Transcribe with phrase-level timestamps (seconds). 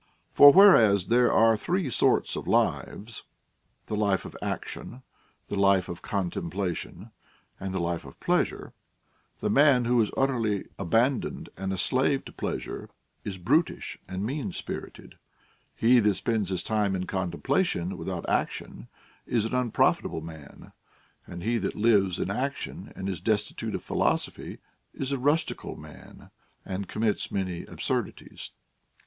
[0.31, 3.25] For, whereas there are three sorts of lives,—
[3.85, 5.03] the life of action,
[5.45, 7.11] the life of contem plation,
[7.59, 8.73] and the life of pleasure,—
[9.41, 12.89] the man who is utterly abandoned and a slave to pleasure
[13.23, 15.19] is brutish and mean spirited;
[15.75, 18.87] he that spends his time in contemplation without action
[19.27, 20.71] is an unprofitable man;
[21.27, 24.57] and he that lives in action and is destitute of philosophy
[24.95, 26.31] is a rustical man,
[26.65, 28.49] and commits many absurdities.